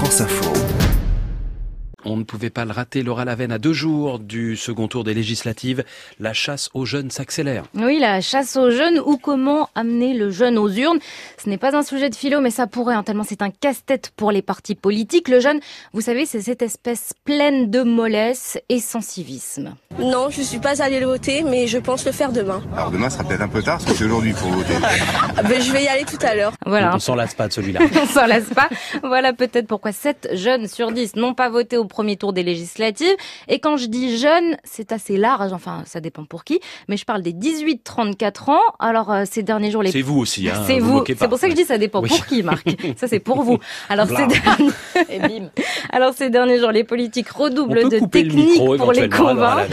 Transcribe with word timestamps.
France 0.00 0.20
Info. 0.22 0.89
On 2.04 2.16
ne 2.16 2.24
pouvait 2.24 2.50
pas 2.50 2.64
le 2.64 2.72
rater, 2.72 3.02
Laura 3.02 3.24
Lavenne, 3.24 3.52
à 3.52 3.58
deux 3.58 3.72
jours 3.72 4.18
du 4.18 4.56
second 4.56 4.88
tour 4.88 5.04
des 5.04 5.14
législatives. 5.14 5.84
La 6.18 6.32
chasse 6.32 6.70
aux 6.72 6.84
jeunes 6.86 7.10
s'accélère. 7.10 7.64
Oui, 7.74 7.98
la 7.98 8.20
chasse 8.20 8.56
aux 8.56 8.70
jeunes 8.70 9.00
ou 9.04 9.18
comment 9.18 9.68
amener 9.74 10.14
le 10.14 10.30
jeune 10.30 10.56
aux 10.56 10.68
urnes. 10.68 10.98
Ce 11.42 11.48
n'est 11.48 11.58
pas 11.58 11.76
un 11.76 11.82
sujet 11.82 12.08
de 12.08 12.14
philo, 12.14 12.40
mais 12.40 12.50
ça 12.50 12.66
pourrait, 12.66 12.94
hein, 12.94 13.02
tellement 13.02 13.24
c'est 13.24 13.42
un 13.42 13.50
casse-tête 13.50 14.12
pour 14.16 14.32
les 14.32 14.42
partis 14.42 14.74
politiques. 14.74 15.28
Le 15.28 15.40
jeune, 15.40 15.60
vous 15.92 16.00
savez, 16.00 16.24
c'est 16.24 16.40
cette 16.40 16.62
espèce 16.62 17.12
pleine 17.24 17.70
de 17.70 17.82
mollesse 17.82 18.58
et 18.68 18.80
sans 18.80 19.02
civisme. 19.02 19.74
Non, 19.98 20.30
je 20.30 20.40
suis 20.42 20.58
pas 20.58 20.82
allée 20.82 21.00
le 21.00 21.06
voter, 21.06 21.42
mais 21.42 21.66
je 21.66 21.78
pense 21.78 22.06
le 22.06 22.12
faire 22.12 22.32
demain. 22.32 22.62
Alors 22.74 22.90
demain 22.90 23.10
sera 23.10 23.24
peut-être 23.24 23.42
un 23.42 23.48
peu 23.48 23.62
tard, 23.62 23.78
parce 23.78 23.90
que 23.90 23.96
c'est 23.96 24.04
aujourd'hui 24.04 24.32
pour 24.32 24.48
voter. 24.48 24.74
Ben, 25.50 25.60
je 25.60 25.72
vais 25.72 25.84
y 25.84 25.88
aller 25.88 26.04
tout 26.04 26.18
à 26.24 26.34
l'heure. 26.34 26.52
Voilà. 26.66 26.94
On 26.94 26.98
s'en 26.98 27.14
lasse 27.14 27.34
pas 27.34 27.48
de 27.48 27.52
celui-là. 27.52 27.80
On 28.02 28.06
s'en 28.06 28.26
lasse 28.26 28.50
pas. 28.54 28.68
Voilà 29.02 29.32
peut-être 29.32 29.66
pourquoi 29.66 29.90
7 29.92 30.30
jeunes 30.34 30.68
sur 30.68 30.92
10 30.92 31.16
n'ont 31.16 31.34
pas 31.34 31.48
voté 31.48 31.76
au 31.76 31.84
premier 31.90 32.16
tour 32.16 32.32
des 32.32 32.42
législatives. 32.42 33.14
Et 33.48 33.58
quand 33.58 33.76
je 33.76 33.86
dis 33.86 34.16
jeunes, 34.16 34.56
c'est 34.64 34.92
assez 34.92 35.18
large, 35.18 35.52
enfin 35.52 35.82
ça 35.84 36.00
dépend 36.00 36.24
pour 36.24 36.44
qui, 36.44 36.60
mais 36.88 36.96
je 36.96 37.04
parle 37.04 37.20
des 37.20 37.34
18-34 37.34 38.50
ans. 38.50 38.60
Alors 38.78 39.12
euh, 39.12 39.24
ces 39.30 39.42
derniers 39.42 39.70
jours, 39.70 39.82
les... 39.82 39.90
C'est 39.90 40.00
vous 40.00 40.18
aussi, 40.18 40.48
hein. 40.48 40.62
C'est 40.66 40.78
vous. 40.78 41.04
C'est 41.06 41.28
pour 41.28 41.38
ça 41.38 41.48
que 41.48 41.52
je 41.52 41.56
dis 41.56 41.64
ça 41.64 41.76
dépend 41.76 42.00
Oui. 42.00 42.08
pour 42.08 42.24
qui, 42.26 42.42
Marc. 42.42 42.66
Ça 42.96 43.08
c'est 43.08 43.20
pour 43.20 43.42
vous. 43.42 43.58
Alors 43.90 44.06
ces 44.06 44.26
derniers... 44.26 44.72
Et 45.10 45.18
bim. 45.18 45.50
Alors 45.90 46.14
ces 46.14 46.30
derniers 46.30 46.58
jours, 46.58 46.70
les 46.70 46.84
politiques 46.84 47.28
redoublent 47.28 47.88
de 47.90 47.98
le 47.98 48.08
techniques 48.08 48.64
pour 48.78 48.92
les 48.92 49.08
convaincre. 49.08 49.70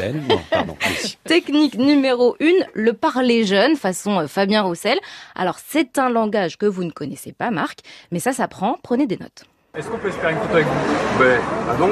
Technique 1.24 1.78
numéro 1.78 2.36
une, 2.40 2.66
le 2.74 2.94
parler 2.94 3.46
jeune, 3.46 3.76
façon 3.76 4.20
euh, 4.20 4.28
Fabien 4.28 4.64
Roussel. 4.64 4.98
Alors 5.36 5.58
c'est 5.66 5.98
un 6.00 6.10
langage 6.10 6.58
que 6.58 6.66
vous 6.66 6.84
ne 6.84 6.92
connaissez 6.92 7.32
pas, 7.32 7.52
Marc, 7.52 7.80
mais 8.12 8.20
ça 8.20 8.34
s'apprend. 8.34 8.78
Prenez 8.84 9.08
des 9.08 9.18
notes. 9.18 9.46
Est-ce 9.78 9.90
qu'on 9.90 9.98
peut 9.98 10.10
se 10.10 10.16
faire 10.18 10.32
une 10.32 10.38
photo 10.38 10.54
avec 10.56 10.66
vous? 10.66 11.20
Ben, 11.20 11.40
ah 11.70 11.76
donc 11.78 11.92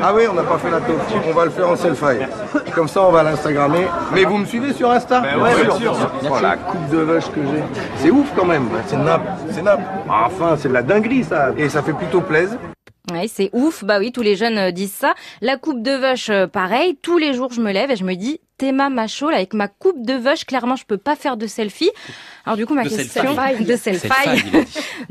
Ah 0.00 0.12
oui, 0.14 0.22
on 0.30 0.34
n'a 0.34 0.44
pas 0.44 0.56
fait 0.56 0.70
la 0.70 0.78
taupe. 0.78 1.00
On 1.28 1.32
va 1.32 1.46
le 1.46 1.50
faire 1.50 1.68
en 1.68 1.74
selfie. 1.74 2.24
Comme 2.72 2.86
ça, 2.86 3.02
on 3.02 3.10
va 3.10 3.24
l'Instagrammer. 3.24 3.88
Mais 4.14 4.24
vous 4.24 4.36
me 4.38 4.44
suivez 4.44 4.72
sur 4.72 4.88
Insta? 4.90 5.20
Ben 5.20 5.40
ouais, 5.42 5.64
bien 5.64 5.76
sûr. 5.76 5.96
Oh, 6.30 6.36
la 6.40 6.56
coupe 6.56 6.88
de 6.90 6.98
vache 6.98 7.26
que 7.32 7.40
j'ai. 7.40 7.64
C'est 7.96 8.10
ouf 8.12 8.28
quand 8.36 8.44
même. 8.44 8.68
C'est 8.86 8.96
nappe. 8.96 9.26
C'est 9.50 9.62
nappe. 9.62 9.80
Enfin, 10.08 10.54
c'est 10.56 10.68
de 10.68 10.74
la 10.74 10.82
dinguerie 10.82 11.24
ça. 11.24 11.48
Et 11.56 11.68
ça 11.68 11.82
fait 11.82 11.92
plutôt 11.92 12.20
plaisir. 12.20 12.58
Ouais, 13.12 13.28
c'est 13.28 13.50
ouf. 13.52 13.84
Bah 13.84 13.98
oui, 13.98 14.12
tous 14.12 14.22
les 14.22 14.34
jeunes 14.34 14.56
euh, 14.56 14.70
disent 14.70 14.92
ça. 14.92 15.14
La 15.42 15.58
coupe 15.58 15.82
de 15.82 15.90
vache, 15.90 16.30
euh, 16.30 16.46
pareil. 16.46 16.96
Tous 17.02 17.18
les 17.18 17.34
jours, 17.34 17.52
je 17.52 17.60
me 17.60 17.70
lève 17.70 17.90
et 17.90 17.96
je 17.96 18.04
me 18.04 18.14
dis, 18.14 18.40
Théma 18.56 18.88
macho, 18.88 19.28
là, 19.28 19.36
avec 19.36 19.52
ma 19.52 19.68
coupe 19.68 20.06
de 20.06 20.14
vache, 20.14 20.46
clairement, 20.46 20.76
je 20.76 20.86
peux 20.86 20.96
pas 20.96 21.16
faire 21.16 21.36
de 21.36 21.46
selfie. 21.46 21.90
Alors 22.46 22.56
du 22.56 22.64
coup, 22.66 22.74
ma 22.74 22.84
De 22.84 22.88
question, 22.88 23.34
selfie. 23.36 23.64
de 23.66 23.76
selfie. 23.76 24.08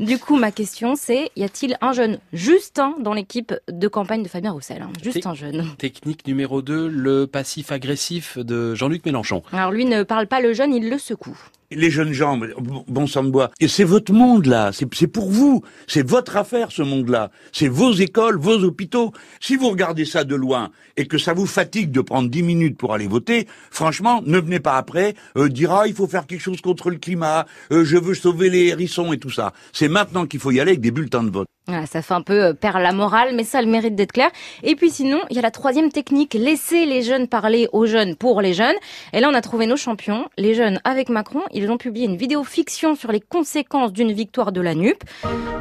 Du 0.00 0.18
coup, 0.18 0.36
ma 0.36 0.50
question, 0.50 0.94
c'est, 0.96 1.30
y 1.36 1.44
a-t-il 1.44 1.76
un 1.82 1.92
jeune, 1.92 2.18
juste 2.32 2.78
un, 2.78 2.94
dans 2.98 3.12
l'équipe 3.12 3.54
de 3.70 3.86
campagne 3.88 4.22
de 4.22 4.28
Fabien 4.28 4.50
Roussel, 4.50 4.82
hein, 4.82 4.90
juste 5.02 5.26
un 5.26 5.34
jeune. 5.34 5.64
Technique 5.78 6.26
numéro 6.26 6.62
2, 6.62 6.88
le 6.88 7.26
passif 7.26 7.70
agressif 7.70 8.38
de 8.38 8.74
Jean-Luc 8.74 9.04
Mélenchon. 9.06 9.42
Alors 9.52 9.70
lui 9.70 9.84
ne 9.84 10.02
parle 10.02 10.26
pas 10.26 10.40
le 10.40 10.52
jeune, 10.52 10.74
il 10.74 10.88
le 10.88 10.98
secoue. 10.98 11.38
Les 11.74 11.90
jeunes 11.90 12.12
gens, 12.12 12.38
bon- 12.58 13.06
sang 13.06 13.24
de 13.24 13.30
bois, 13.30 13.50
et 13.60 13.68
c'est 13.68 13.84
votre 13.84 14.12
monde 14.12 14.46
là, 14.46 14.70
c'est 14.72 15.06
pour 15.06 15.30
vous, 15.30 15.62
c'est 15.86 16.06
votre 16.08 16.36
affaire 16.36 16.70
ce 16.72 16.82
monde-là, 16.82 17.30
c'est 17.52 17.68
vos 17.68 17.92
écoles, 17.92 18.38
vos 18.38 18.62
hôpitaux. 18.64 19.12
Si 19.40 19.56
vous 19.56 19.68
regardez 19.68 20.04
ça 20.04 20.24
de 20.24 20.34
loin 20.34 20.70
et 20.96 21.06
que 21.06 21.18
ça 21.18 21.34
vous 21.34 21.46
fatigue 21.46 21.90
de 21.90 22.00
prendre 22.00 22.28
10 22.30 22.42
minutes 22.42 22.76
pour 22.78 22.94
aller 22.94 23.06
voter, 23.06 23.46
franchement, 23.70 24.22
ne 24.24 24.38
venez 24.38 24.60
pas 24.60 24.76
après 24.76 25.14
euh, 25.36 25.48
dire 25.48 25.72
ah 25.72 25.86
il 25.86 25.94
faut 25.94 26.06
faire 26.06 26.26
quelque 26.26 26.40
chose 26.42 26.60
contre 26.60 26.90
le 26.90 26.96
climat, 26.96 27.46
euh, 27.72 27.84
je 27.84 27.96
veux 27.98 28.14
sauver 28.14 28.48
les 28.50 28.66
hérissons 28.68 29.12
et 29.12 29.18
tout 29.18 29.30
ça. 29.30 29.52
C'est 29.72 29.88
maintenant 29.88 30.26
qu'il 30.26 30.40
faut 30.40 30.50
y 30.50 30.60
aller 30.60 30.72
avec 30.72 30.80
des 30.80 30.90
bulletins 30.90 31.22
de 31.24 31.30
vote. 31.30 31.46
Ça 31.86 32.02
fait 32.02 32.12
un 32.14 32.20
peu 32.20 32.44
euh, 32.44 32.52
perdre 32.52 32.80
la 32.80 32.92
morale, 32.92 33.30
mais 33.34 33.42
ça 33.42 33.58
a 33.58 33.62
le 33.62 33.68
mérite 33.68 33.94
d'être 33.94 34.12
clair. 34.12 34.30
Et 34.62 34.76
puis 34.76 34.90
sinon, 34.90 35.20
il 35.30 35.36
y 35.36 35.38
a 35.38 35.42
la 35.42 35.50
troisième 35.50 35.90
technique, 35.90 36.34
laisser 36.34 36.84
les 36.84 37.00
jeunes 37.02 37.26
parler 37.26 37.68
aux 37.72 37.86
jeunes 37.86 38.16
pour 38.16 38.42
les 38.42 38.52
jeunes. 38.52 38.74
Et 39.14 39.20
là, 39.20 39.30
on 39.30 39.34
a 39.34 39.40
trouvé 39.40 39.66
nos 39.66 39.76
champions, 39.76 40.26
les 40.36 40.54
jeunes 40.54 40.78
avec 40.84 41.08
Macron. 41.08 41.40
Ils 41.54 41.63
ont 41.70 41.76
publié 41.76 42.06
une 42.06 42.16
vidéo 42.16 42.44
fiction 42.44 42.94
sur 42.94 43.12
les 43.12 43.20
conséquences 43.20 43.92
d'une 43.92 44.12
victoire 44.12 44.52
de 44.52 44.60
la 44.60 44.74
NUP. 44.74 45.02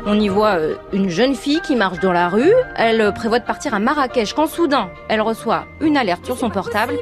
On 0.05 0.19
y 0.19 0.27
voit 0.27 0.57
euh, 0.57 0.75
une 0.91 1.09
jeune 1.09 1.35
fille 1.35 1.61
qui 1.61 1.75
marche 1.75 1.99
dans 1.99 2.11
la 2.11 2.29
rue. 2.29 2.53
Elle 2.75 3.01
euh, 3.01 3.11
prévoit 3.11 3.39
de 3.39 3.45
partir 3.45 3.73
à 3.73 3.79
Marrakech 3.79 4.33
quand 4.33 4.47
soudain, 4.47 4.89
elle 5.09 5.21
reçoit 5.21 5.65
une 5.81 5.97
alerte 5.97 6.25
sur 6.25 6.37
son 6.37 6.49
portable. 6.49 6.93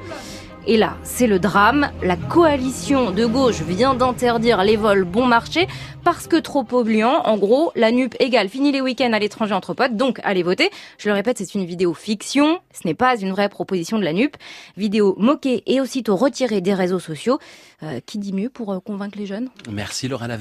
Et 0.67 0.77
là, 0.77 0.95
c'est 1.03 1.25
le 1.25 1.39
drame. 1.39 1.89
La 2.03 2.15
coalition 2.15 3.09
de 3.09 3.25
gauche 3.25 3.61
vient 3.61 3.95
d'interdire 3.95 4.63
les 4.63 4.77
vols 4.77 5.05
bon 5.05 5.25
marché 5.25 5.67
parce 6.03 6.27
que 6.27 6.35
trop 6.35 6.63
polluants. 6.63 7.23
En 7.25 7.37
gros, 7.37 7.71
la 7.75 7.91
NUP 7.91 8.15
égale 8.19 8.47
fini 8.47 8.71
les 8.71 8.79
week-ends 8.79 9.11
à 9.11 9.19
l'étranger 9.19 9.53
entre 9.53 9.73
potes, 9.73 9.95
donc 9.95 10.19
allez 10.23 10.43
voter. 10.43 10.69
Je 10.99 11.09
le 11.09 11.15
répète, 11.15 11.39
c'est 11.39 11.55
une 11.55 11.65
vidéo 11.65 11.95
fiction. 11.95 12.59
Ce 12.73 12.87
n'est 12.87 12.93
pas 12.93 13.19
une 13.19 13.31
vraie 13.31 13.49
proposition 13.49 13.97
de 13.97 14.03
la 14.03 14.13
NUP. 14.13 14.37
Vidéo 14.77 15.15
moquée 15.17 15.63
et 15.65 15.81
aussitôt 15.81 16.15
retirée 16.15 16.61
des 16.61 16.75
réseaux 16.75 16.99
sociaux. 16.99 17.39
Euh, 17.83 17.99
qui 18.05 18.19
dit 18.19 18.31
mieux 18.31 18.49
pour 18.49 18.71
euh, 18.71 18.79
convaincre 18.79 19.17
les 19.17 19.25
jeunes? 19.25 19.49
Merci 19.71 20.07
Laura 20.07 20.27
Lavenne. 20.27 20.39